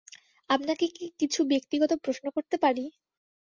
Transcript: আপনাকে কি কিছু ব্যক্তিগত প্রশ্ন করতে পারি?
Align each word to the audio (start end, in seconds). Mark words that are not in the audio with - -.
আপনাকে 0.49 0.85
কি 0.95 1.05
কিছু 1.19 1.39
ব্যক্তিগত 1.51 1.91
প্রশ্ন 2.03 2.25
করতে 2.35 2.55
পারি? 2.57 2.85